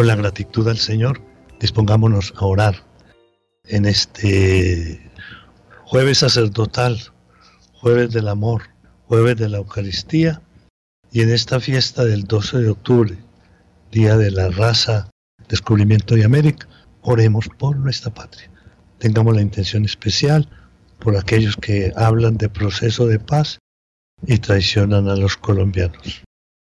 [0.00, 1.20] Con la gratitud al Señor,
[1.60, 2.86] dispongámonos a orar
[3.64, 4.98] en este
[5.84, 6.98] jueves sacerdotal,
[7.74, 8.62] jueves del amor,
[9.08, 10.40] jueves de la Eucaristía
[11.12, 13.18] y en esta fiesta del 12 de octubre,
[13.92, 15.10] Día de la Raza,
[15.50, 16.66] Descubrimiento de América,
[17.02, 18.50] oremos por nuestra patria.
[18.96, 20.48] Tengamos la intención especial
[20.98, 23.58] por aquellos que hablan de proceso de paz
[24.26, 26.22] y traicionan a los colombianos.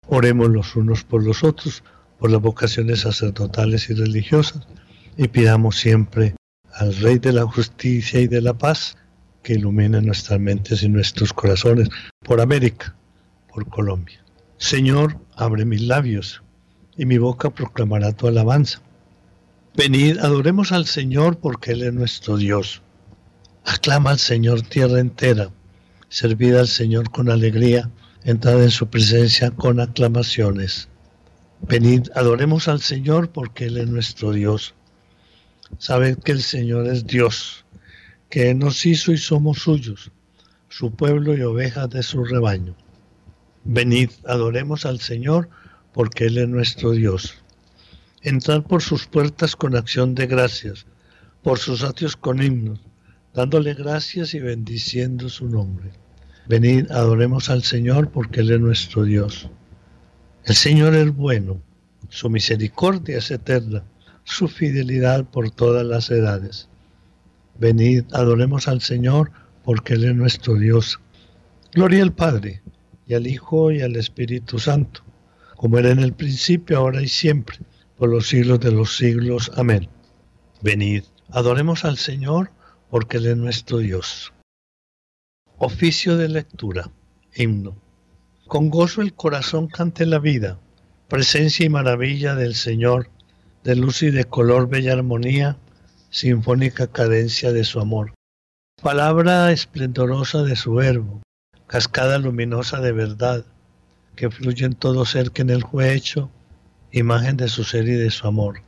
[0.06, 1.82] Oremos los unos por los otros,
[2.22, 4.62] por las vocaciones sacerdotales y religiosas,
[5.16, 6.36] y pidamos siempre
[6.72, 8.96] al Rey de la Justicia y de la Paz
[9.42, 11.88] que ilumine nuestras mentes y nuestros corazones
[12.24, 12.95] por América,
[13.52, 14.24] por Colombia.
[14.56, 16.45] Señor, abre mis labios
[16.96, 18.80] y mi boca proclamará tu alabanza.
[19.76, 22.82] Venid, adoremos al Señor porque Él es nuestro Dios.
[23.64, 25.51] Aclama al Señor tierra entera,
[26.09, 27.90] servid al Señor con alegría,
[28.23, 30.88] entrad en su presencia con aclamaciones.
[31.68, 34.74] Venid, adoremos al Señor porque Él es nuestro Dios.
[35.79, 37.65] Sabed que el Señor es Dios,
[38.29, 40.10] que Él nos hizo y somos suyos,
[40.69, 42.74] su pueblo y ovejas de su rebaño.
[43.65, 45.49] Venid, adoremos al Señor,
[45.93, 47.35] porque Él es nuestro Dios.
[48.23, 50.87] Entrad por sus puertas con acción de gracias,
[51.43, 52.80] por sus atrios con himnos,
[53.35, 55.91] dándole gracias y bendiciendo su nombre.
[56.49, 59.49] Venid, adoremos al Señor, porque Él es nuestro Dios.
[60.45, 61.62] El Señor es bueno,
[62.09, 63.85] su misericordia es eterna,
[64.25, 66.69] su fidelidad por todas las edades.
[67.60, 69.31] Venid, adoremos al Señor,
[69.62, 70.98] porque Él es nuestro Dios.
[71.72, 72.60] Gloria al Padre,
[73.06, 75.03] y al Hijo, y al Espíritu Santo,
[75.56, 77.59] como era en el principio, ahora y siempre,
[77.97, 79.53] por los siglos de los siglos.
[79.54, 79.88] Amén.
[80.60, 82.50] Venid, adoremos al Señor,
[82.91, 84.32] porque Él es nuestro Dios.
[85.59, 86.91] Oficio de lectura.
[87.32, 87.76] Himno.
[88.52, 90.58] Con gozo el corazón cante la vida,
[91.08, 93.08] presencia y maravilla del Señor,
[93.64, 95.56] de luz y de color bella armonía,
[96.10, 98.12] sinfónica cadencia de su amor.
[98.82, 101.22] Palabra esplendorosa de su verbo,
[101.66, 103.46] cascada luminosa de verdad,
[104.16, 106.30] que fluye en todo ser que en él fue hecho,
[106.91, 108.60] imagen de su ser y de su amor.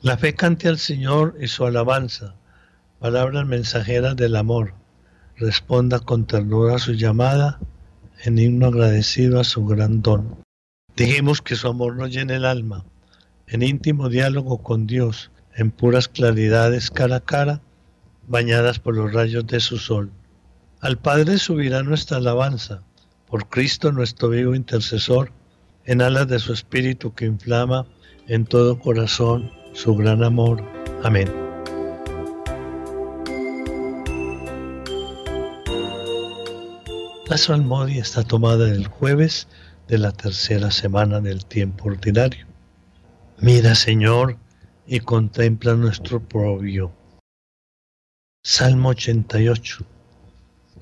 [0.00, 2.36] La fe cante al Señor y su alabanza,
[3.00, 4.74] palabras mensajeras del amor,
[5.34, 7.58] responda con ternura a su llamada,
[8.22, 10.42] en himno agradecido a su gran don.
[10.96, 12.84] Dijimos que su amor nos llene el alma,
[13.46, 17.62] en íntimo diálogo con Dios, en puras claridades cara a cara,
[18.26, 20.10] bañadas por los rayos de su sol.
[20.80, 22.82] Al Padre subirá nuestra alabanza,
[23.26, 25.32] por Cristo nuestro vivo intercesor,
[25.84, 27.86] en alas de su Espíritu que inflama
[28.28, 30.62] en todo corazón su gran amor.
[31.02, 31.49] Amén.
[37.30, 39.46] La salmodia está tomada el jueves
[39.86, 42.44] de la tercera semana del tiempo ordinario.
[43.38, 44.36] Mira, Señor,
[44.84, 46.90] y contempla nuestro propio.
[48.42, 49.86] Salmo 88.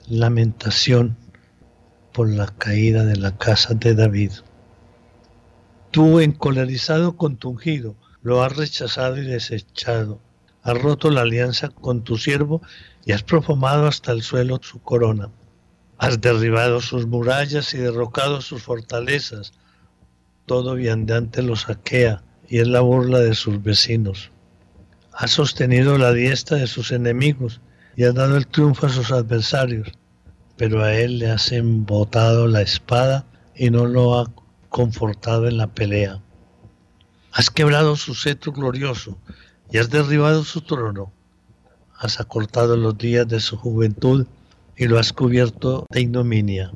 [0.08, 1.18] Lamentación
[2.14, 4.32] por la caída de la casa de David.
[5.90, 10.18] Tú, encolerizado con tu ungido, lo has rechazado y desechado.
[10.62, 12.62] Has roto la alianza con tu siervo
[13.04, 15.28] y has profumado hasta el suelo su corona.
[15.98, 19.52] Has derribado sus murallas y derrocado sus fortalezas.
[20.46, 24.30] Todo viandante lo saquea y es la burla de sus vecinos.
[25.12, 27.60] Ha sostenido la diestra de sus enemigos
[27.96, 29.88] y ha dado el triunfo a sus adversarios,
[30.56, 33.26] pero a él le has embotado la espada
[33.56, 34.30] y no lo ha
[34.68, 36.22] confortado en la pelea.
[37.32, 39.18] Has quebrado su cetro glorioso
[39.72, 41.12] y has derribado su trono.
[41.96, 44.28] Has acortado los días de su juventud
[44.78, 46.72] y lo has cubierto de ignominia.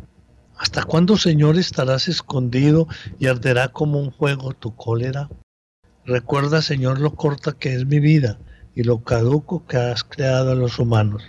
[0.56, 2.88] ¿Hasta cuándo, Señor, estarás escondido
[3.18, 5.30] y arderá como un fuego tu cólera?
[6.04, 8.38] Recuerda, Señor, lo corta que es mi vida
[8.74, 11.22] y lo caduco que has creado a los humanos.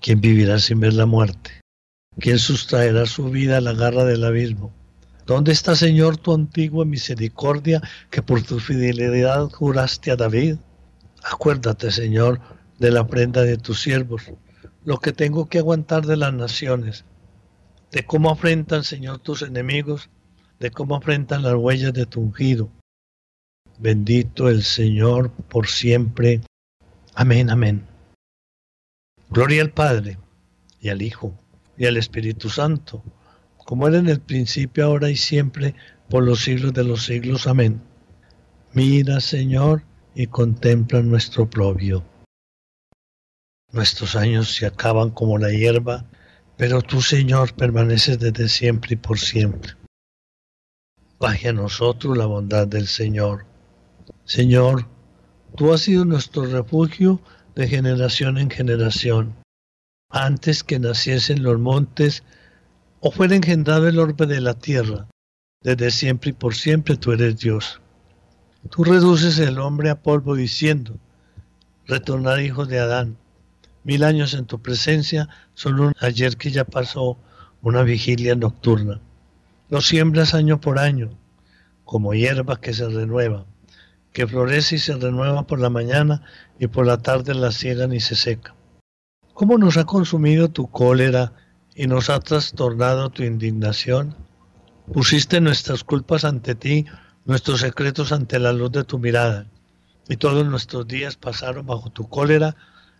[0.00, 1.62] ¿Quién vivirá sin ver la muerte?
[2.18, 4.74] ¿Quién sustraerá su vida a la garra del abismo?
[5.24, 10.56] ¿Dónde está, Señor, tu antigua misericordia que por tu fidelidad juraste a David?
[11.24, 12.40] Acuérdate, Señor,
[12.78, 14.30] de la prenda de tus siervos,
[14.86, 17.04] lo que tengo que aguantar de las naciones,
[17.90, 20.10] de cómo afrentan, Señor, tus enemigos,
[20.60, 22.70] de cómo afrentan las huellas de tu ungido.
[23.80, 26.40] Bendito el Señor por siempre.
[27.16, 27.84] Amén, amén.
[29.28, 30.18] Gloria al Padre,
[30.80, 31.34] y al Hijo,
[31.76, 33.02] y al Espíritu Santo,
[33.56, 35.74] como era en el principio, ahora y siempre,
[36.08, 37.48] por los siglos de los siglos.
[37.48, 37.80] Amén.
[38.72, 39.82] Mira, Señor,
[40.14, 42.04] y contempla nuestro propio.
[43.76, 46.04] Nuestros años se acaban como la hierba,
[46.56, 49.74] pero tú, Señor, permaneces desde siempre y por siempre.
[51.20, 53.46] Baje a nosotros la bondad del Señor
[54.24, 54.86] Señor,
[55.56, 57.20] tú has sido nuestro refugio
[57.54, 59.36] de generación en generación.
[60.10, 62.24] Antes que naciesen los montes
[63.00, 65.06] o fuera engendrado el orbe de la tierra,
[65.62, 67.80] desde siempre y por siempre tú eres Dios.
[68.70, 70.98] Tú reduces el hombre a polvo diciendo,
[71.86, 73.16] retornar hijo de Adán.
[73.86, 77.18] Mil años en tu presencia son un ayer que ya pasó,
[77.62, 79.00] una vigilia nocturna.
[79.68, 81.10] Lo siembras año por año,
[81.84, 83.46] como hierba que se renueva,
[84.12, 86.22] que florece y se renueva por la mañana
[86.58, 88.56] y por la tarde la ciegan y se seca.
[89.34, 91.32] ¿Cómo nos ha consumido tu cólera
[91.76, 94.16] y nos ha trastornado tu indignación?
[94.92, 96.86] Pusiste nuestras culpas ante ti,
[97.24, 99.46] nuestros secretos ante la luz de tu mirada,
[100.08, 102.56] y todos nuestros días pasaron bajo tu cólera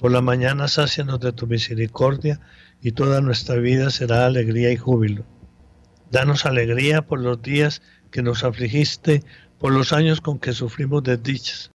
[0.00, 2.40] Por la mañana sácianos de tu misericordia
[2.80, 5.26] y toda nuestra vida será alegría y júbilo.
[6.10, 9.22] Danos alegría por los días que nos afligiste,
[9.58, 11.70] por los años con que sufrimos desdichas.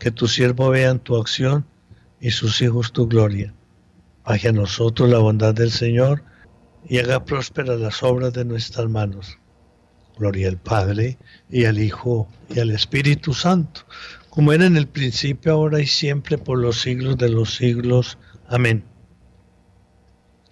[0.00, 1.64] Que tu siervo vean tu acción
[2.20, 3.54] y sus hijos tu gloria.
[4.24, 6.24] Baje a nosotros la bondad del Señor
[6.88, 9.38] y haga prósperas las obras de nuestras manos.
[10.18, 11.16] Gloria al Padre
[11.48, 13.82] y al Hijo y al Espíritu Santo
[14.32, 18.16] como era en el principio, ahora y siempre, por los siglos de los siglos.
[18.48, 18.82] Amén.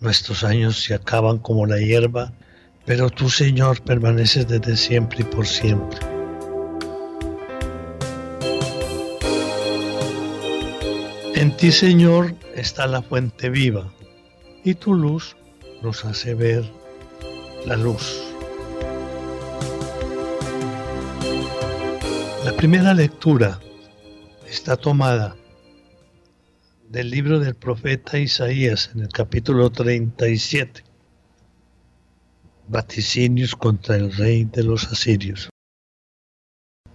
[0.01, 2.31] Nuestros años se acaban como la hierba,
[2.85, 5.99] pero tú, Señor, permaneces desde siempre y por siempre.
[11.35, 13.91] En ti, Señor, está la fuente viva,
[14.63, 15.39] y tu luz
[15.83, 16.71] nos hace ver
[17.65, 18.25] la luz.
[22.45, 23.59] La primera lectura
[24.51, 25.37] está tomada
[26.89, 30.83] del libro del profeta Isaías en el capítulo 37,
[32.67, 35.51] vaticinios contra el rey de los asirios.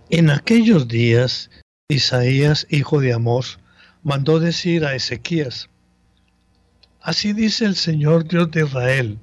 [0.10, 1.50] En aquellos días,
[1.88, 3.60] Isaías, hijo de Amós,
[4.04, 5.70] mandó decir a Ezequías,
[7.00, 9.20] Así dice el Señor Dios de Israel,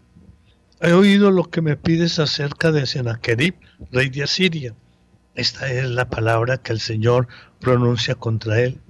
[0.81, 3.57] he oído lo que me pides acerca de Sennacherib,
[3.91, 4.75] rey de Asiria
[5.35, 7.27] esta es la palabra que el Señor
[7.63, 8.81] pronuncia contra él.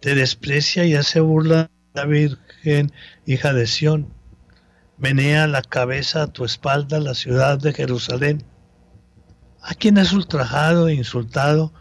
[0.00, 2.92] Te desprecia y hace burla la Virgen,
[3.26, 4.12] hija de Sión.
[4.98, 8.44] Menea la cabeza a tu espalda la ciudad de Jerusalén.
[9.62, 11.72] ¿A quién has ultrajado e insultado?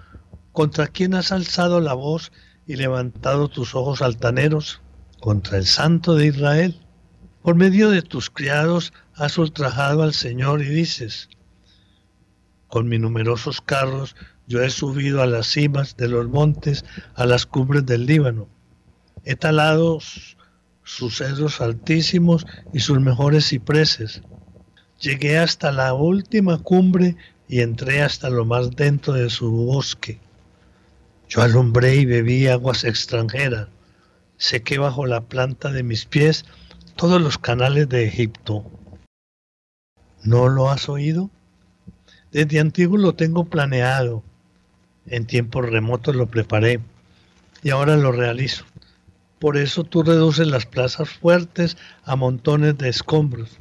[0.52, 2.32] ¿Contra quién has alzado la voz
[2.66, 4.82] y levantado tus ojos altaneros?
[5.20, 6.80] Contra el Santo de Israel.
[7.42, 11.30] Por medio de tus criados has ultrajado al Señor y dices,
[12.68, 14.16] con mis numerosos carros
[14.48, 16.86] yo he subido a las cimas de los montes,
[17.16, 18.48] a las cumbres del Líbano.
[19.26, 20.00] He talado
[20.84, 24.22] sus cedros altísimos y sus mejores cipreses.
[25.02, 27.18] Llegué hasta la última cumbre
[27.50, 30.22] y entré hasta lo más dentro de su bosque.
[31.28, 33.68] Yo alumbré y bebí aguas extranjeras.
[34.38, 36.46] Sequé bajo la planta de mis pies
[36.96, 38.64] todos los canales de Egipto.
[40.24, 41.30] ¿No lo has oído?
[42.32, 44.24] Desde antiguo lo tengo planeado,
[45.08, 46.80] en tiempos remotos lo preparé
[47.64, 48.66] y ahora lo realizo.
[49.40, 53.58] Por eso tú reduces las plazas fuertes a montones de escombros.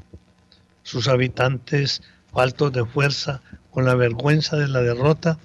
[0.82, 5.38] Sus habitantes, faltos de fuerza, con la vergüenza de la derrota,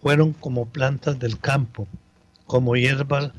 [0.00, 1.88] fueron como plantas del campo,
[2.46, 3.32] como hierba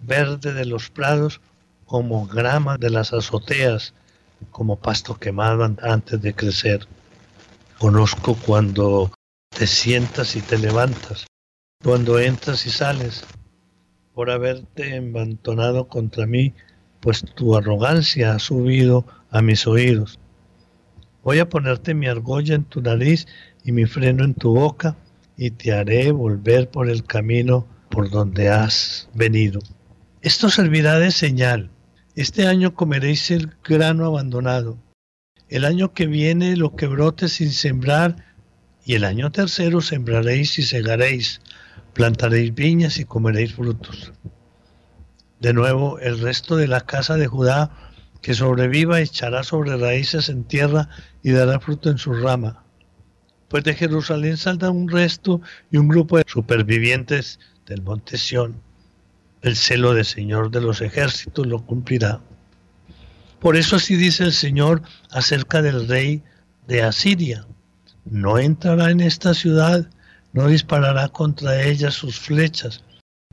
[0.00, 1.40] verde de los prados,
[1.84, 3.92] como grama de las azoteas,
[4.50, 6.86] como pasto quemado antes de crecer.
[7.78, 9.12] Conozco cuando
[9.50, 11.25] te sientas y te levantas,
[11.86, 13.22] cuando entras y sales,
[14.12, 16.52] por haberte embantonado contra mí,
[16.98, 20.18] pues tu arrogancia ha subido a mis oídos.
[21.22, 23.28] Voy a ponerte mi argolla en tu nariz
[23.62, 24.96] y mi freno en tu boca,
[25.36, 29.60] y te haré volver por el camino por donde has venido.
[30.22, 31.70] Esto servirá de señal.
[32.16, 34.76] Este año comeréis el grano abandonado
[35.48, 38.16] el año que viene lo que brote sin sembrar,
[38.84, 41.40] y el año tercero sembraréis y segaréis,
[41.96, 44.12] plantaréis viñas y comeréis frutos.
[45.40, 47.70] De nuevo, el resto de la casa de Judá
[48.20, 50.90] que sobreviva echará sobre raíces en tierra
[51.22, 52.62] y dará fruto en su rama.
[53.48, 58.60] pues de Jerusalén saldrá un resto y un grupo de supervivientes del monte Sión.
[59.40, 62.20] El celo del Señor de los ejércitos lo cumplirá.
[63.40, 66.22] Por eso así dice el Señor acerca del rey
[66.66, 67.46] de Asiria.
[68.04, 69.88] No entrará en esta ciudad,
[70.36, 72.84] no disparará contra ella sus flechas,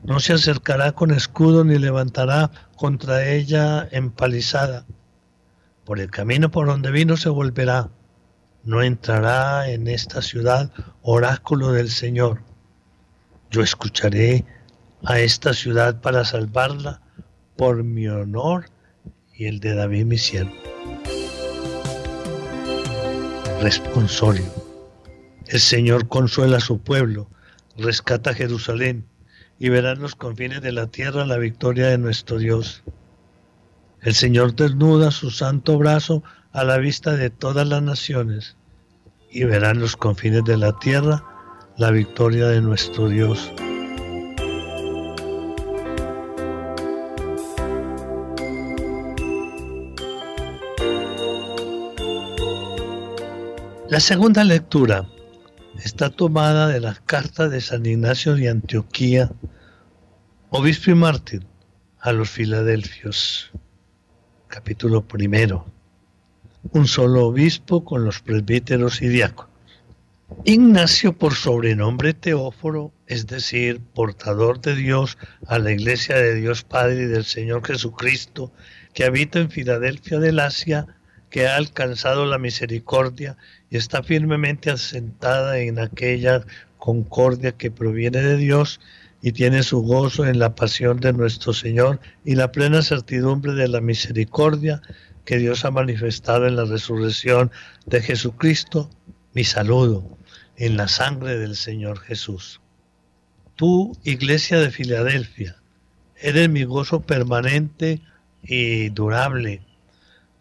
[0.02, 4.86] no se acercará con escudo ni levantará contra ella empalizada.
[5.84, 7.90] Por el camino por donde vino se volverá.
[8.64, 12.40] No entrará en esta ciudad oráculo del Señor.
[13.50, 14.46] Yo escucharé
[15.04, 17.02] a esta ciudad para salvarla
[17.56, 18.70] por mi honor
[19.34, 20.54] y el de David mi siervo.
[23.60, 24.63] Responsorio.
[25.46, 27.28] El Señor consuela a su pueblo,
[27.76, 29.04] rescata a Jerusalén
[29.58, 32.82] y verán los confines de la tierra la victoria de nuestro Dios.
[34.00, 36.22] El Señor desnuda su santo brazo
[36.52, 38.56] a la vista de todas las naciones
[39.30, 41.24] y verán los confines de la tierra
[41.76, 43.52] la victoria de nuestro Dios.
[53.88, 55.06] La segunda lectura
[55.82, 59.30] está tomada de las cartas de San Ignacio de Antioquía,
[60.50, 61.46] obispo y mártir
[61.98, 63.50] a los Filadelfios,
[64.48, 65.66] capítulo primero.
[66.72, 69.54] Un solo obispo con los presbíteros y diáconos.
[70.44, 77.02] Ignacio por sobrenombre Teóforo, es decir, portador de Dios a la iglesia de Dios Padre
[77.02, 78.52] y del Señor Jesucristo,
[78.94, 80.86] que habita en Filadelfia del Asia,
[81.34, 83.36] que ha alcanzado la misericordia
[83.68, 86.46] y está firmemente asentada en aquella
[86.78, 88.78] concordia que proviene de Dios
[89.20, 93.66] y tiene su gozo en la pasión de nuestro Señor y la plena certidumbre de
[93.66, 94.80] la misericordia
[95.24, 97.50] que Dios ha manifestado en la resurrección
[97.86, 98.88] de Jesucristo,
[99.32, 100.16] mi saludo
[100.56, 102.60] en la sangre del Señor Jesús.
[103.56, 105.56] Tú, iglesia de Filadelfia,
[106.14, 108.02] eres mi gozo permanente
[108.44, 109.62] y durable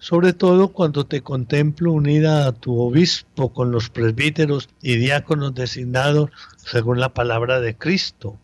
[0.03, 6.29] sobre todo cuando te contemplo unida a tu obispo con los presbíteros y diáconos designados
[6.57, 8.38] según la palabra de Cristo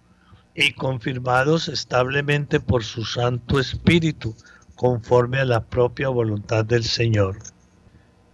[0.55, 4.33] y confirmados establemente por su Santo Espíritu
[4.75, 7.39] conforme a la propia voluntad del Señor.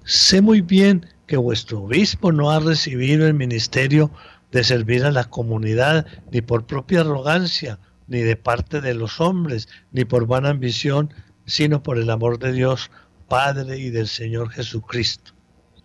[0.03, 4.11] Sé muy bien que vuestro obispo no ha recibido el ministerio
[4.51, 9.67] de servir a la comunidad ni por propia arrogancia, ni de parte de los hombres,
[9.91, 11.11] ni por vana ambición,
[11.47, 12.91] sino por el amor de Dios
[13.27, 15.33] Padre y del Señor Jesucristo.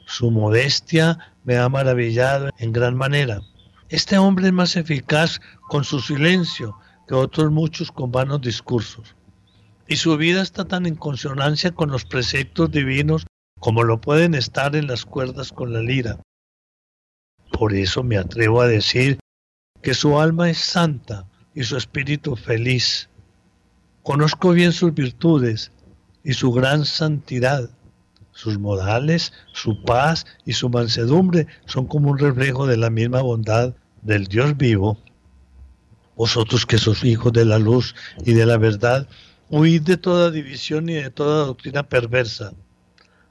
[0.06, 3.40] Su modestia me ha maravillado en gran manera.
[3.88, 6.76] Este hombre es más eficaz con su silencio
[7.09, 9.14] que otros muchos con vanos discursos.
[9.87, 13.26] Y su vida está tan en consonancia con los preceptos divinos
[13.59, 16.20] como lo pueden estar en las cuerdas con la lira.
[17.52, 19.18] Por eso me atrevo a decir
[19.82, 23.09] que su alma es santa y su espíritu feliz.
[24.02, 25.73] Conozco bien sus virtudes
[26.24, 27.70] y su gran santidad.
[28.32, 33.74] Sus modales, su paz y su mansedumbre son como un reflejo de la misma bondad
[34.02, 34.98] del Dios vivo.
[36.16, 39.08] Vosotros que sois hijos de la luz y de la verdad,
[39.48, 42.52] huid de toda división y de toda doctrina perversa.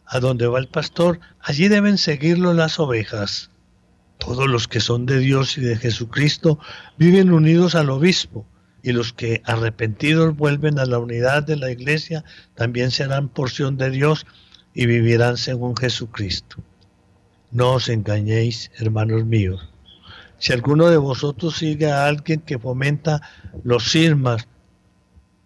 [0.05, 3.51] A donde va el pastor, allí deben seguirlo las ovejas.
[4.17, 6.59] Todos los que son de Dios y de Jesucristo
[6.97, 8.45] viven unidos al obispo
[8.81, 12.23] y los que arrepentidos vuelven a la unidad de la iglesia
[12.55, 14.25] también serán porción de Dios
[14.73, 16.57] y vivirán según Jesucristo.
[17.51, 19.69] No os engañéis, hermanos míos.
[20.37, 23.21] Si alguno de vosotros sigue a alguien que fomenta
[23.63, 24.47] los sirmas,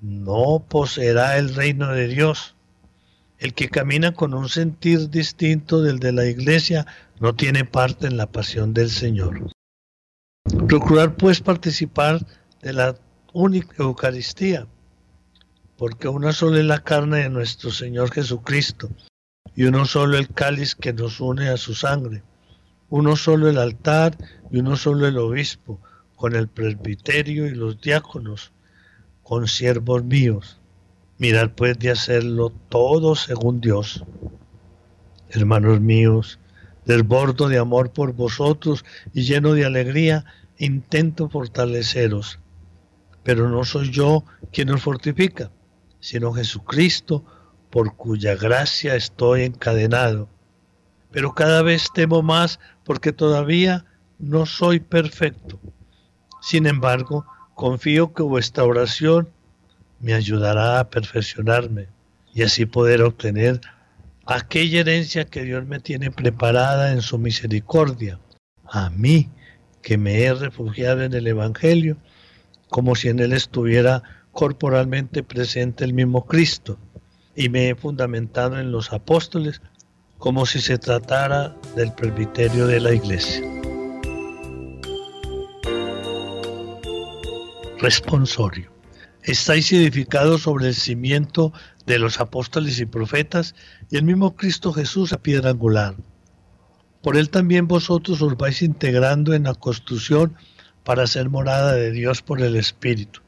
[0.02, 2.56] no poseerá el reino de Dios.
[3.40, 6.86] El que camina con un sentir distinto del de la iglesia
[7.20, 9.50] no tiene parte en la pasión del Señor.
[10.68, 12.26] Procurar pues participar
[12.62, 12.96] de la
[13.34, 14.68] única Eucaristía,
[15.76, 18.90] porque una sola es la carne de nuestro Señor Jesucristo
[19.56, 22.22] y uno solo el cáliz que nos une a su sangre,
[22.90, 24.16] uno solo el altar
[24.52, 25.80] y uno solo el obispo,
[26.16, 28.52] con el presbiterio y los diáconos,
[29.24, 30.60] con siervos míos.
[31.18, 34.06] Mirad pues de hacerlo todo según Dios.
[35.30, 36.40] Hermanos míos,
[36.86, 40.24] desbordo de amor por vosotros y lleno de alegría,
[40.58, 42.40] intento fortaleceros
[43.24, 45.52] pero no soy yo quien nos fortifica,
[46.00, 47.24] sino Jesucristo,
[47.70, 50.30] por cuya gracia estoy encadenado.
[51.12, 53.86] Pero cada vez temo más porque todavía
[54.20, 55.60] no soy perfecto.
[56.42, 57.26] Sin embargo,
[57.56, 59.30] confío que vuestra oración
[60.00, 61.88] me ayudará a perfeccionarme
[62.34, 63.62] y así poder obtener
[64.26, 68.20] aquella herencia que Dios me tiene preparada en su misericordia,
[68.66, 69.30] a mí
[69.82, 71.98] que me he refugiado en el Evangelio,
[72.74, 74.02] como si en él estuviera
[74.32, 76.80] corporalmente presente el mismo Cristo,
[77.36, 79.62] y me he fundamentado en los apóstoles,
[80.18, 83.44] como si se tratara del presbiterio de la iglesia.
[87.78, 88.72] Responsorio.
[89.22, 91.54] Estáis edificados sobre el cimiento
[91.86, 93.54] de los apóstoles y profetas
[93.92, 95.96] y el mismo Cristo Jesús a piedra angular.
[97.04, 100.36] Por él también vosotros os vais integrando en la construcción
[100.84, 103.22] para ser morada de Dios por el Espíritu.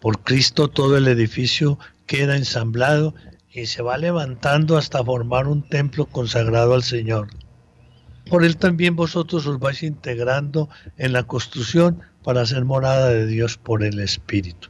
[0.00, 3.14] Por Cristo todo el edificio queda ensamblado
[3.52, 7.28] y se va levantando hasta formar un templo consagrado al Señor.
[8.28, 13.56] Por él también vosotros os vais integrando en la construcción para ser morada de Dios
[13.56, 14.68] por el Espíritu.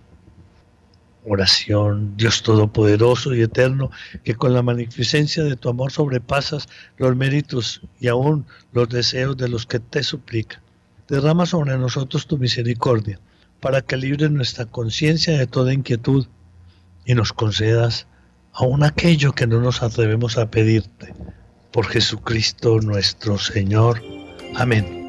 [1.25, 3.91] Oración, Dios Todopoderoso y Eterno,
[4.23, 9.49] que con la magnificencia de tu amor sobrepasas los méritos y aún los deseos de
[9.49, 10.61] los que te suplican.
[11.09, 13.21] Derrama sobre nosotros tu misericordia,
[13.61, 16.27] para que libres nuestra conciencia de toda inquietud
[17.05, 18.07] y nos concedas
[18.53, 21.15] aún aquello que no nos atrevemos a pedirte.
[21.73, 24.03] Por Jesucristo nuestro Señor.
[24.55, 25.06] Amén.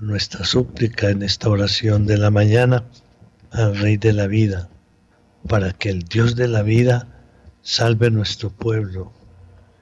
[0.00, 2.84] Nuestra súplica en esta oración de la mañana
[3.50, 4.68] al Rey de la vida,
[5.48, 7.08] para que el Dios de la vida
[7.62, 9.12] salve nuestro pueblo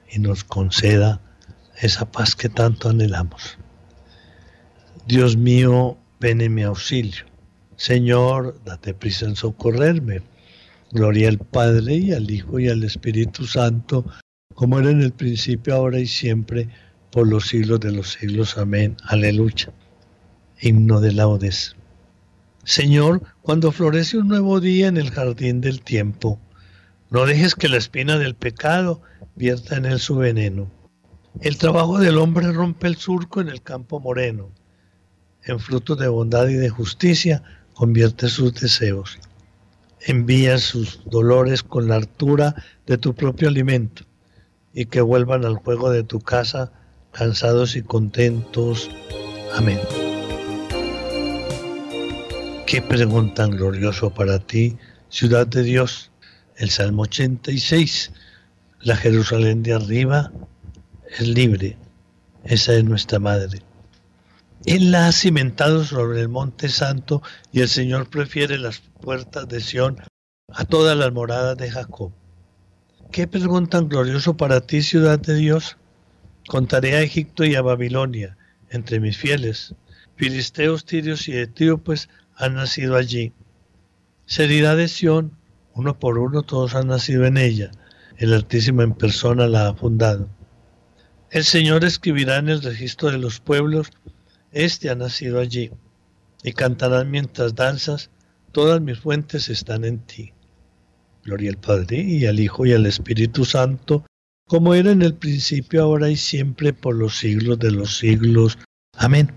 [0.09, 1.21] y nos conceda
[1.81, 3.57] esa paz que tanto anhelamos.
[5.07, 7.25] Dios mío, ven en mi auxilio.
[7.75, 10.21] Señor, date prisa en socorrerme.
[10.91, 14.05] Gloria al Padre y al Hijo y al Espíritu Santo,
[14.55, 16.69] como era en el principio, ahora y siempre,
[17.11, 18.57] por los siglos de los siglos.
[18.57, 18.97] Amén.
[19.03, 19.71] Aleluya.
[20.59, 21.75] Himno de laudes.
[22.63, 26.39] Señor, cuando florece un nuevo día en el jardín del tiempo,
[27.09, 29.01] no dejes que la espina del pecado
[29.35, 30.69] vierta en él su veneno.
[31.39, 34.49] El trabajo del hombre rompe el surco en el campo moreno.
[35.43, 37.43] En frutos de bondad y de justicia
[37.73, 39.17] convierte sus deseos.
[40.01, 44.03] Envía sus dolores con la altura de tu propio alimento
[44.73, 46.73] y que vuelvan al juego de tu casa
[47.17, 48.89] cansados y contentos.
[49.55, 49.79] Amén.
[52.67, 54.77] Qué pregunta glorioso para ti,
[55.09, 56.11] ciudad de Dios.
[56.57, 58.11] El Salmo 86,
[58.81, 60.31] la Jerusalén de arriba
[61.09, 61.77] es libre.
[62.43, 63.61] Esa es nuestra madre.
[64.65, 69.61] Él la ha cimentado sobre el monte santo y el Señor prefiere las puertas de
[69.61, 69.97] Sión
[70.49, 72.11] a todas las moradas de Jacob.
[73.11, 75.77] Qué pregunta glorioso para ti, ciudad de Dios.
[76.47, 78.37] Contaré a Egipto y a Babilonia
[78.69, 79.75] entre mis fieles.
[80.15, 83.33] Filisteos, tirios y etíopes han nacido allí.
[84.25, 85.37] Seriedad de Sión,
[85.73, 87.71] uno por uno todos han nacido en ella.
[88.17, 90.29] El Altísimo en persona la ha fundado.
[91.31, 93.89] El Señor escribirá en el registro de los pueblos,
[94.53, 95.71] Este ha nacido allí.
[96.43, 98.09] Y cantarán mientras danzas,
[98.53, 100.31] todas mis fuentes están en ti.
[101.25, 104.05] Gloria al Padre y al Hijo y al Espíritu Santo,
[104.47, 108.57] como era en el principio, ahora y siempre, por los siglos de los siglos.
[108.95, 109.31] Amén.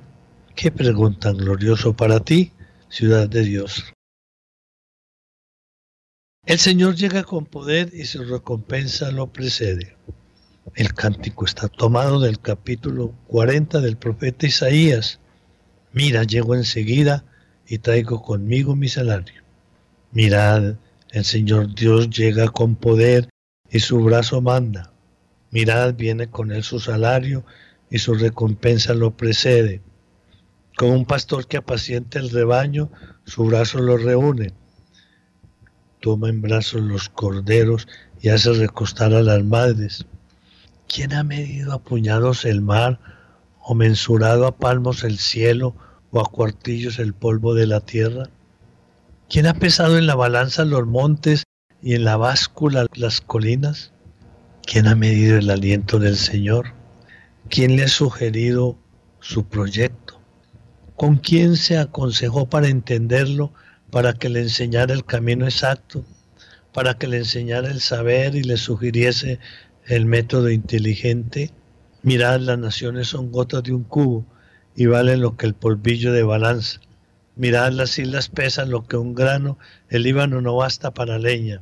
[0.55, 2.53] Qué pregunta glorioso para ti,
[2.89, 3.93] ciudad de Dios.
[6.47, 9.97] El Señor llega con poder y su recompensa lo precede.
[10.75, 15.19] El cántico está tomado del capítulo 40 del profeta Isaías.
[15.93, 17.25] Mira, llego enseguida
[17.67, 19.43] y traigo conmigo mi salario.
[20.13, 20.77] Mirad,
[21.11, 23.29] el Señor Dios llega con poder
[23.71, 24.93] y su brazo manda.
[25.51, 27.45] Mirad, viene con él su salario
[27.91, 29.83] y su recompensa lo precede.
[30.77, 32.91] Como un pastor que apacienta el rebaño,
[33.25, 34.55] su brazo lo reúne.
[36.01, 37.89] Toma en brazos los corderos
[38.21, 40.07] y hace recostar a las madres.
[40.89, 43.01] ¿Quién ha medido a puñados el mar
[43.61, 45.75] o mensurado a palmos el cielo
[46.11, 48.31] o a cuartillos el polvo de la tierra?
[49.29, 51.45] ¿Quién ha pesado en la balanza los montes
[51.83, 53.93] y en la báscula las colinas?
[54.71, 56.75] ¿Quién ha medido el aliento del Señor?
[57.49, 58.79] ¿Quién le ha sugerido
[59.19, 60.21] su proyecto?
[60.95, 63.53] ¿Con quién se aconsejó para entenderlo,
[63.91, 66.05] para que le enseñara el camino exacto,
[66.73, 69.41] para que le enseñara el saber y le sugiriese
[69.87, 71.51] el método inteligente?
[72.05, 74.25] Mirad, las naciones son gotas de un cubo
[74.77, 76.81] y valen lo que el polvillo de balanza.
[77.35, 81.61] Mirad, las islas pesan lo que un grano, el Líbano no basta para leña.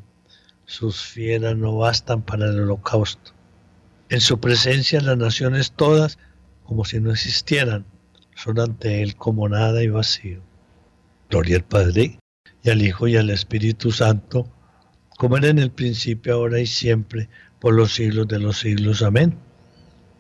[0.69, 3.33] Sus fieras no bastan para el holocausto.
[4.11, 6.19] En su presencia las naciones todas,
[6.65, 7.87] como si no existieran,
[8.37, 10.43] son ante Él como nada y vacío.
[11.31, 12.19] Gloria al Padre,
[12.63, 14.47] y al Hijo, y al Espíritu Santo,
[15.17, 19.01] como era en el principio, ahora y siempre, por los siglos de los siglos.
[19.01, 19.39] Amén.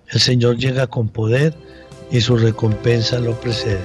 [0.08, 1.54] El Señor llega con poder
[2.10, 3.84] y su recompensa lo precede.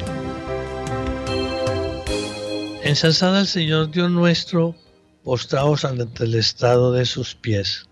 [2.83, 4.75] Ensalzada al Señor Dios nuestro,
[5.23, 7.87] postrados ante el estado de sus pies.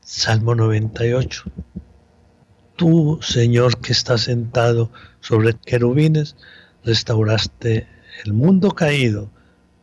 [0.00, 1.44] Salmo 98.
[2.76, 6.36] Tú, Señor, que estás sentado sobre querubines,
[6.84, 7.86] restauraste
[8.24, 9.30] el mundo caído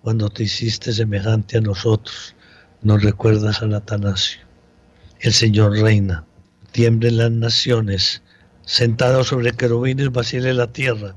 [0.02, 2.36] cuando te hiciste semejante a nosotros.
[2.82, 4.42] Nos recuerdas a Atanasio.
[5.20, 6.26] El Señor reina,
[6.72, 8.24] tiemblen las naciones,
[8.66, 11.16] sentado sobre querubines vacile la tierra.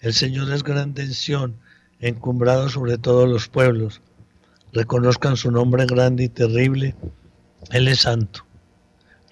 [0.00, 1.54] El Señor es grande en
[2.00, 4.02] encumbrado sobre todos los pueblos
[4.72, 6.94] reconozcan su nombre grande y terrible.
[7.70, 8.44] Él es santo.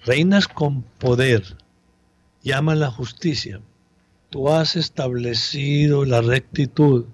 [0.05, 1.57] Reinas con poder,
[2.43, 3.61] llama la justicia.
[4.29, 7.05] Tú has establecido la rectitud.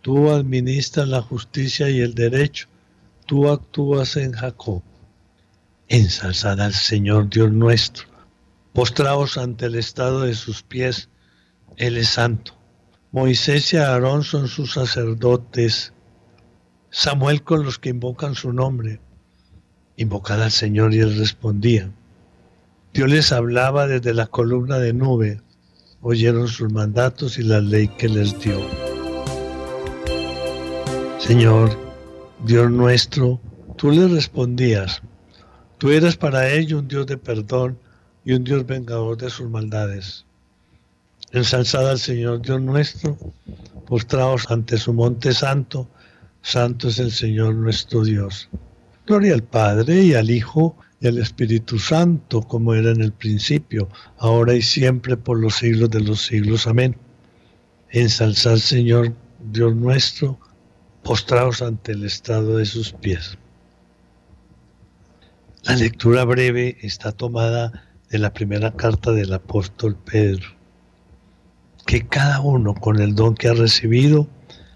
[0.00, 2.66] Tú administras la justicia y el derecho.
[3.26, 4.82] Tú actúas en Jacob.
[5.88, 8.06] Ensalzad al Señor Dios nuestro.
[8.72, 11.08] Postraos ante el estado de sus pies.
[11.76, 12.54] Él es santo.
[13.12, 15.92] Moisés y Aarón son sus sacerdotes.
[16.94, 19.00] Samuel con los que invocan su nombre.
[19.96, 21.90] Invocad al Señor y él respondía.
[22.92, 25.40] Dios les hablaba desde la columna de nube.
[26.02, 28.60] Oyeron sus mandatos y la ley que les dio.
[31.18, 31.70] Señor,
[32.44, 33.40] Dios nuestro,
[33.76, 35.00] tú les respondías.
[35.78, 37.78] Tú eras para ellos un Dios de perdón
[38.22, 40.26] y un Dios vengador de sus maldades.
[41.30, 43.16] Ensalzad al Señor Dios nuestro,
[43.86, 45.88] postrados ante su monte santo,
[46.42, 48.48] Santo es el Señor nuestro Dios.
[49.06, 53.88] Gloria al Padre y al Hijo y al Espíritu Santo, como era en el principio,
[54.18, 56.66] ahora y siempre, por los siglos de los siglos.
[56.66, 56.96] Amén.
[57.90, 59.12] Ensalzar, Señor
[59.50, 60.38] Dios nuestro,
[61.02, 63.36] postrados ante el estado de sus pies.
[65.64, 70.46] La lectura breve está tomada de la primera carta del apóstol Pedro.
[71.86, 74.28] Que cada uno con el don que ha recibido,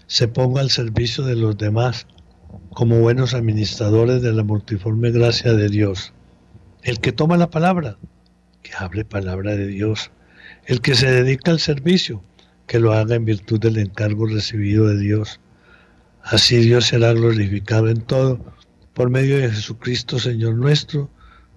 [0.07, 2.07] se ponga al servicio de los demás
[2.73, 6.13] como buenos administradores de la multiforme gracia de Dios.
[6.81, 7.97] El que toma la palabra,
[8.63, 10.11] que hable palabra de Dios.
[10.65, 12.23] El que se dedica al servicio,
[12.67, 15.41] que lo haga en virtud del encargo recibido de Dios.
[16.23, 18.39] Así Dios será glorificado en todo,
[18.93, 21.09] por medio de Jesucristo Señor nuestro,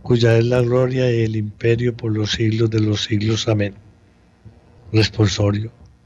[0.03, 3.47] cuya es la gloria y el imperio por los siglos de los siglos.
[3.49, 3.75] Amén.
[4.93, 5.73] Responsorio.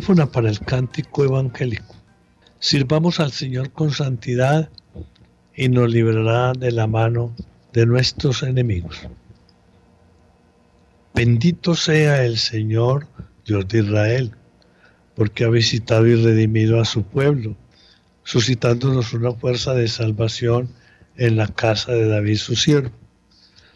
[0.00, 1.94] Para el cántico evangélico.
[2.58, 4.70] Sirvamos al Señor con santidad
[5.54, 7.36] y nos librará de la mano
[7.74, 9.06] de nuestros enemigos.
[11.14, 13.06] Bendito sea el Señor,
[13.44, 14.32] Dios de Israel,
[15.14, 17.54] porque ha visitado y redimido a su pueblo,
[18.24, 20.70] suscitándonos una fuerza de salvación
[21.18, 22.96] en la casa de David su siervo,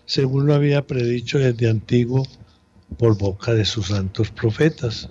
[0.07, 2.27] según lo había predicho desde antiguo
[2.97, 5.11] por boca de sus santos profetas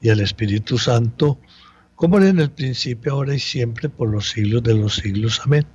[0.00, 1.38] y al Espíritu Santo,
[1.94, 5.40] como era en el principio, ahora y siempre, por los siglos de los siglos.
[5.44, 5.66] Amén.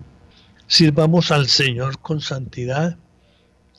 [0.67, 2.97] Sirvamos al Señor con santidad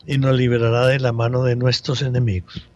[0.07, 2.69] y nos liberará de la mano de nuestros enemigos.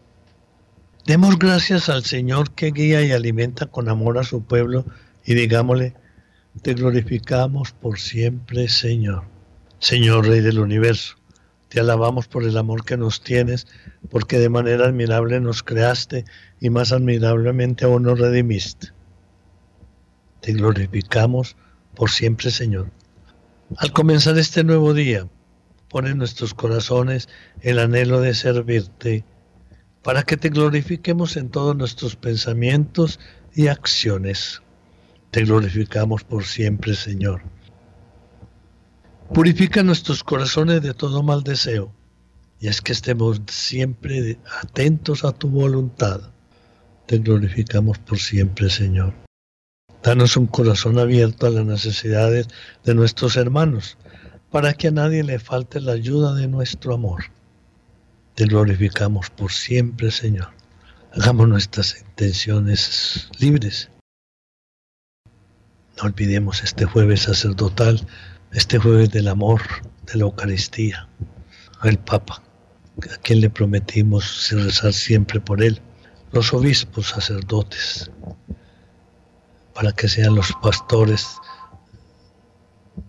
[1.07, 4.85] Demos gracias al Señor que guía y alimenta con amor a su pueblo
[5.25, 5.95] y digámosle,
[6.63, 9.25] te glorificamos por siempre, Señor.
[9.79, 11.16] Señor Rey del universo,
[11.69, 13.67] te alabamos por el amor que nos tienes,
[14.11, 16.25] porque de manera admirable nos creaste
[16.61, 18.89] y más admirablemente aún nos redimiste.
[20.41, 21.57] Te glorificamos
[21.95, 22.91] por siempre, Señor.
[23.79, 25.27] Al comenzar este nuevo día,
[25.89, 27.29] pone en nuestros corazones
[27.63, 29.25] el anhelo de servirte
[30.03, 33.19] para que te glorifiquemos en todos nuestros pensamientos
[33.55, 34.63] y acciones.
[35.33, 37.43] Te glorificamos por siempre, Señor.
[39.33, 41.93] Purifica nuestros corazones de todo mal deseo,
[42.61, 46.21] y es que estemos siempre atentos a tu voluntad.
[47.07, 49.15] Te glorificamos por siempre, Señor.
[50.03, 52.49] Danos un corazón abierto a las necesidades
[52.85, 53.99] de nuestros hermanos,
[54.51, 57.25] para que a nadie le falte la ayuda de nuestro amor.
[58.37, 60.51] Te glorificamos por siempre, Señor.
[61.13, 63.91] Hagamos nuestras intenciones libres.
[65.97, 68.07] No olvidemos este jueves sacerdotal,
[68.57, 69.61] este jueves del amor,
[70.07, 71.09] de la Eucaristía,
[71.81, 72.43] al Papa,
[73.13, 75.81] a quien le prometimos rezar siempre por él,
[76.33, 78.11] los obispos sacerdotes,
[79.75, 81.37] para que sean los pastores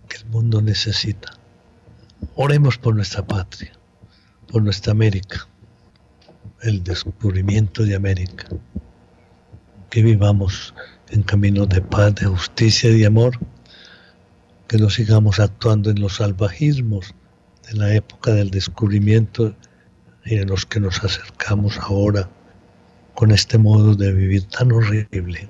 [0.08, 1.32] que el mundo necesita.
[2.36, 3.78] Oremos por nuestra patria
[4.50, 5.46] por nuestra América,
[6.62, 8.46] el descubrimiento de América.
[9.90, 10.74] Que vivamos
[11.10, 13.38] en caminos de paz, de justicia y de amor.
[14.68, 17.14] Que no sigamos actuando en los salvajismos
[17.66, 19.54] de la época del descubrimiento
[20.24, 22.28] y en los que nos acercamos ahora
[23.14, 25.48] con este modo de vivir tan horrible.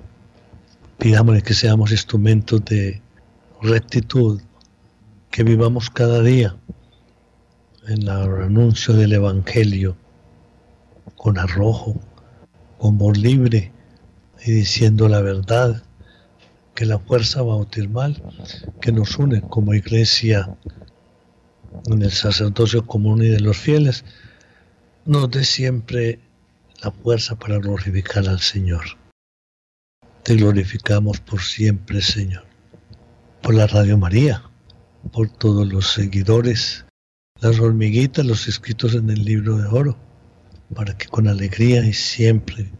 [0.97, 3.01] Pidámosle que seamos instrumentos de
[3.61, 4.41] rectitud,
[5.29, 6.55] que vivamos cada día
[7.87, 9.95] en el anuncio del Evangelio
[11.15, 11.99] con arrojo,
[12.77, 13.71] con voz libre
[14.45, 15.83] y diciendo la verdad,
[16.79, 18.23] que la fuerza bautismal
[18.79, 20.55] que nos une como iglesia
[21.87, 24.05] en el sacerdocio común y de los fieles,
[25.03, 26.19] nos dé siempre
[26.81, 28.85] la fuerza para glorificar al Señor.
[30.23, 32.45] Te glorificamos por siempre, Señor,
[33.41, 34.41] por la Radio María,
[35.11, 36.85] por todos los seguidores
[37.41, 39.97] las hormiguitas, los escritos en el libro de oro,
[40.73, 42.71] para que con alegría y siempre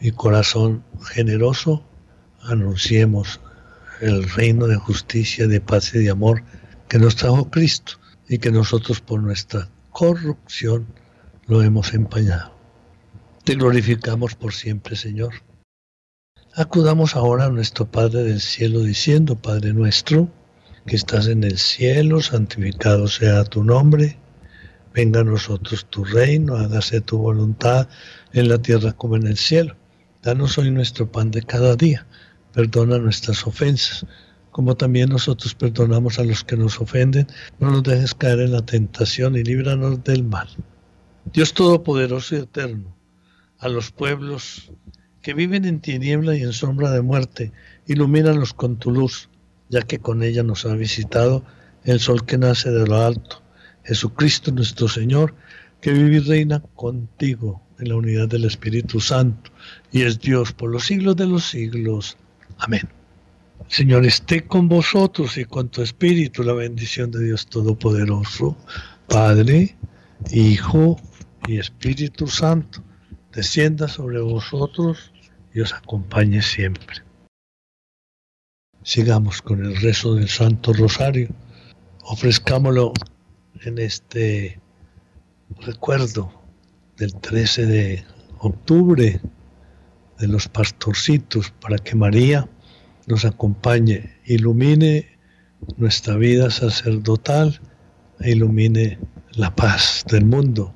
[0.00, 1.84] y corazón generoso
[2.46, 3.40] anunciemos
[4.00, 6.42] el reino de justicia, de paz y de amor
[6.88, 7.94] que nos trajo Cristo
[8.28, 10.86] y que nosotros por nuestra corrupción
[11.46, 12.52] lo hemos empañado.
[13.44, 15.34] Te glorificamos por siempre, Señor.
[16.54, 20.28] Acudamos ahora a nuestro Padre del cielo diciendo, Padre nuestro,
[20.86, 24.18] que estás en el cielo, santificado sea tu nombre,
[24.94, 27.88] venga a nosotros tu reino, hágase tu voluntad
[28.32, 29.76] en la tierra como en el cielo.
[30.22, 32.06] Danos hoy nuestro pan de cada día,
[32.54, 34.06] perdona nuestras ofensas,
[34.50, 37.26] como también nosotros perdonamos a los que nos ofenden,
[37.58, 40.48] no nos dejes caer en la tentación y líbranos del mal.
[41.32, 42.96] Dios Todopoderoso y Eterno,
[43.58, 44.70] a los pueblos
[45.22, 47.52] que viven en tiniebla y en sombra de muerte,
[47.86, 49.28] ilumínalos con tu luz
[49.68, 51.44] ya que con ella nos ha visitado
[51.84, 53.42] el sol que nace de lo alto,
[53.84, 55.34] Jesucristo nuestro Señor,
[55.80, 59.50] que vive y reina contigo en la unidad del Espíritu Santo,
[59.92, 62.16] y es Dios por los siglos de los siglos.
[62.58, 62.88] Amén.
[63.68, 68.56] Señor esté con vosotros y con tu Espíritu la bendición de Dios Todopoderoso,
[69.08, 69.76] Padre,
[70.30, 70.96] Hijo
[71.46, 72.82] y Espíritu Santo,
[73.32, 75.12] descienda sobre vosotros
[75.52, 77.02] y os acompañe siempre.
[78.82, 81.28] Sigamos con el rezo del Santo Rosario.
[82.02, 82.92] Ofrezcámoslo
[83.62, 84.60] en este
[85.60, 86.30] recuerdo
[86.98, 88.04] del 13 de
[88.40, 89.20] octubre
[90.24, 92.48] de los pastorcitos para que María
[93.06, 95.06] nos acompañe, ilumine
[95.76, 97.60] nuestra vida sacerdotal
[98.20, 98.98] e ilumine
[99.32, 100.72] la paz del mundo.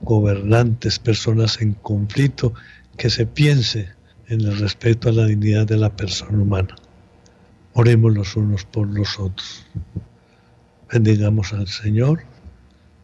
[0.00, 2.52] Gobernantes, personas en conflicto,
[2.96, 3.90] que se piense
[4.26, 6.74] en el respeto a la dignidad de la persona humana.
[7.74, 9.64] Oremos los unos por los otros.
[10.92, 12.22] Bendigamos al Señor.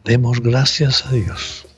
[0.03, 1.74] Demos gracias a Dios.